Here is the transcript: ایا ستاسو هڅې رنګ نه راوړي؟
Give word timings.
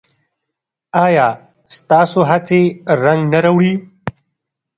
ایا 1.05 1.27
ستاسو 1.75 2.21
هڅې 2.29 2.61
رنګ 3.03 3.21
نه 3.33 3.39
راوړي؟ 3.43 3.73